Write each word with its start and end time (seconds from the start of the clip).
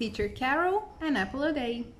Teacher 0.00 0.32
Carol 0.34 0.88
and 0.98 1.20
Apple 1.20 1.44
a 1.44 1.52
Day. 1.52 1.94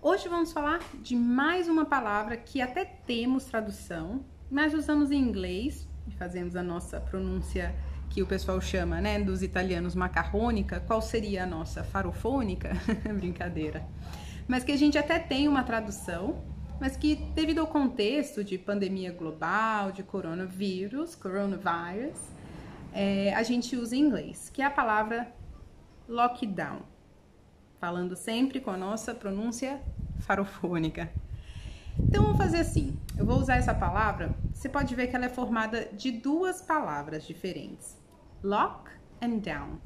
Hoje 0.00 0.26
vamos 0.26 0.54
falar 0.54 0.80
de 1.02 1.14
mais 1.14 1.68
uma 1.68 1.84
palavra 1.84 2.34
que 2.34 2.62
até 2.62 2.82
temos 2.82 3.44
tradução, 3.44 4.24
mas 4.50 4.72
usamos 4.72 5.10
em 5.10 5.20
inglês 5.20 5.86
e 6.08 6.12
fazemos 6.12 6.56
a 6.56 6.62
nossa 6.62 6.98
pronúncia 6.98 7.74
que 8.08 8.22
o 8.22 8.26
pessoal 8.26 8.58
chama, 8.58 9.02
né, 9.02 9.20
dos 9.20 9.42
italianos 9.42 9.94
macarrônica. 9.94 10.80
Qual 10.80 11.02
seria 11.02 11.42
a 11.42 11.46
nossa 11.46 11.84
farofônica? 11.84 12.70
Brincadeira. 13.14 13.86
Mas 14.48 14.64
que 14.64 14.72
a 14.72 14.78
gente 14.78 14.96
até 14.96 15.18
tem 15.18 15.46
uma 15.46 15.62
tradução, 15.62 16.42
mas 16.80 16.96
que 16.96 17.16
devido 17.34 17.58
ao 17.58 17.66
contexto 17.66 18.42
de 18.42 18.56
pandemia 18.56 19.12
global, 19.12 19.92
de 19.92 20.02
coronavírus, 20.02 21.14
coronavirus, 21.14 22.18
é, 22.94 23.34
a 23.34 23.42
gente 23.42 23.76
usa 23.76 23.94
em 23.94 24.00
inglês, 24.00 24.48
que 24.48 24.62
é 24.62 24.64
a 24.64 24.70
palavra 24.70 25.30
lockdown. 26.08 26.80
Falando 27.80 28.14
sempre 28.14 28.60
com 28.60 28.70
a 28.70 28.76
nossa 28.76 29.14
pronúncia 29.14 29.80
farofônica. 30.20 31.10
Então 31.98 32.24
vamos 32.24 32.36
fazer 32.36 32.58
assim. 32.58 32.96
Eu 33.16 33.24
vou 33.24 33.38
usar 33.38 33.56
essa 33.56 33.74
palavra. 33.74 34.34
Você 34.52 34.68
pode 34.68 34.94
ver 34.94 35.06
que 35.06 35.16
ela 35.16 35.24
é 35.24 35.30
formada 35.30 35.86
de 35.86 36.12
duas 36.12 36.60
palavras 36.60 37.26
diferentes: 37.26 37.96
lock 38.44 38.90
and 39.22 39.38
down. 39.38 39.78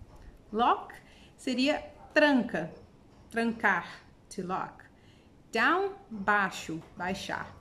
Lock 0.52 0.92
seria 1.36 1.84
tranca, 2.12 2.70
trancar, 3.30 3.86
to 4.28 4.44
lock. 4.44 4.84
Down, 5.52 5.92
baixo, 6.10 6.82
baixar. 6.96 7.54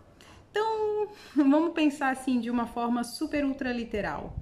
Então, 0.50 1.09
vamos 1.38 1.73
pensar 1.73 2.09
assim 2.09 2.40
de 2.40 2.50
uma 2.50 2.66
forma 2.66 3.04
super 3.04 3.45
ultra 3.45 3.72
literal 3.72 4.34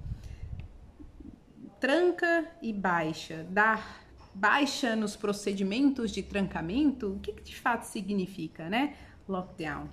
tranca 1.82 2.46
e 2.62 2.72
baixa, 2.72 3.44
dar 3.50 4.04
baixa 4.34 4.96
nos 4.96 5.16
procedimentos 5.16 6.10
de 6.10 6.22
trancamento, 6.22 7.12
o 7.12 7.18
que, 7.18 7.32
que 7.32 7.42
de 7.42 7.56
fato 7.56 7.84
significa, 7.84 8.68
né? 8.68 8.94
Lockdown. 9.28 9.88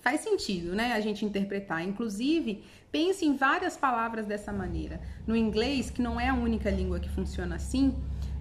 Faz 0.00 0.20
sentido, 0.20 0.74
né? 0.74 0.92
A 0.92 1.00
gente 1.00 1.24
interpretar. 1.24 1.82
Inclusive, 1.82 2.62
pense 2.90 3.24
em 3.24 3.36
várias 3.36 3.76
palavras 3.76 4.26
dessa 4.26 4.52
maneira. 4.52 5.00
No 5.26 5.36
inglês, 5.36 5.90
que 5.90 6.00
não 6.00 6.20
é 6.20 6.28
a 6.28 6.34
única 6.34 6.70
língua 6.70 7.00
que 7.00 7.08
funciona 7.10 7.56
assim, 7.56 7.94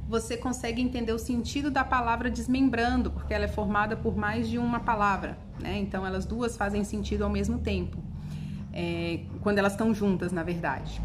você 0.07 0.37
consegue 0.37 0.81
entender 0.81 1.11
o 1.11 1.19
sentido 1.19 1.69
da 1.69 1.83
palavra 1.83 2.29
desmembrando, 2.29 3.11
porque 3.11 3.33
ela 3.33 3.45
é 3.45 3.47
formada 3.47 3.97
por 3.97 4.15
mais 4.15 4.47
de 4.47 4.57
uma 4.57 4.79
palavra, 4.79 5.37
né? 5.59 5.77
Então, 5.77 6.05
elas 6.05 6.25
duas 6.25 6.55
fazem 6.55 6.83
sentido 6.83 7.23
ao 7.23 7.29
mesmo 7.29 7.59
tempo, 7.59 7.97
é, 8.71 9.21
quando 9.41 9.57
elas 9.57 9.73
estão 9.73 9.93
juntas, 9.93 10.31
na 10.31 10.43
verdade. 10.43 11.01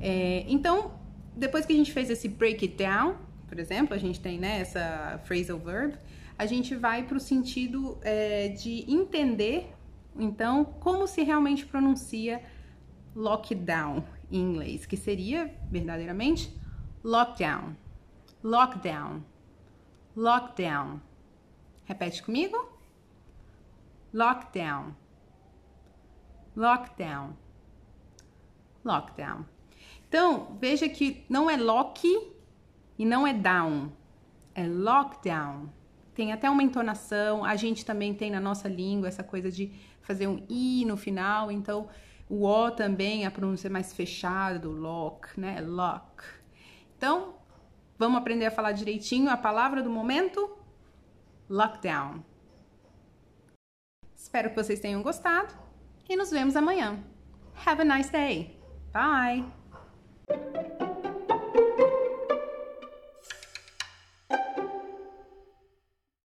É, 0.00 0.46
então, 0.48 0.92
depois 1.36 1.66
que 1.66 1.72
a 1.74 1.76
gente 1.76 1.92
fez 1.92 2.08
esse 2.08 2.28
break 2.28 2.64
it 2.64 2.76
down, 2.76 3.16
por 3.48 3.58
exemplo, 3.58 3.94
a 3.94 3.98
gente 3.98 4.20
tem 4.20 4.38
né, 4.38 4.60
essa 4.60 5.20
phrasal 5.24 5.58
verb, 5.58 5.96
a 6.38 6.46
gente 6.46 6.74
vai 6.76 7.02
para 7.02 7.16
o 7.16 7.20
sentido 7.20 7.98
é, 8.02 8.48
de 8.48 8.84
entender, 8.90 9.72
então, 10.16 10.64
como 10.64 11.06
se 11.06 11.22
realmente 11.22 11.66
pronuncia 11.66 12.42
lockdown 13.14 14.04
em 14.30 14.40
inglês, 14.40 14.86
que 14.86 14.96
seria 14.96 15.52
verdadeiramente 15.70 16.54
lockdown, 17.02 17.74
lockdown, 18.42 19.22
lockdown. 20.14 21.00
Repete 21.84 22.22
comigo. 22.22 22.76
Lockdown, 24.12 24.94
lockdown, 26.56 27.36
lockdown. 28.84 29.44
Então, 30.08 30.56
veja 30.58 30.88
que 30.88 31.24
não 31.28 31.50
é 31.50 31.56
lock 31.56 32.06
e 32.98 33.04
não 33.04 33.26
é 33.26 33.32
down, 33.32 33.92
é 34.54 34.66
lockdown. 34.66 35.68
Tem 36.14 36.32
até 36.32 36.50
uma 36.50 36.62
entonação, 36.62 37.44
a 37.44 37.54
gente 37.54 37.84
também 37.84 38.12
tem 38.12 38.30
na 38.30 38.40
nossa 38.40 38.68
língua 38.68 39.06
essa 39.06 39.22
coisa 39.22 39.50
de 39.50 39.72
fazer 40.02 40.26
um 40.26 40.44
i 40.48 40.84
no 40.84 40.96
final, 40.96 41.50
então 41.50 41.88
o 42.28 42.44
o 42.44 42.70
também, 42.70 43.24
a 43.24 43.30
pronúncia 43.30 43.68
é 43.68 43.70
mais 43.70 43.92
fechada 43.92 44.58
do 44.58 44.70
lock, 44.70 45.38
né? 45.40 45.60
Lock. 45.60 46.22
Então, 46.96 47.34
vamos 47.98 48.18
aprender 48.18 48.46
a 48.46 48.50
falar 48.50 48.72
direitinho 48.72 49.30
a 49.30 49.36
palavra 49.36 49.82
do 49.82 49.90
momento? 49.90 50.56
Lockdown. 51.48 52.22
Espero 54.14 54.50
que 54.50 54.56
vocês 54.56 54.80
tenham 54.80 55.02
gostado 55.02 55.54
e 56.08 56.16
nos 56.16 56.30
vemos 56.30 56.54
amanhã. 56.54 57.02
Have 57.64 57.80
a 57.80 57.84
nice 57.84 58.10
day. 58.10 58.58
Bye. 58.92 59.57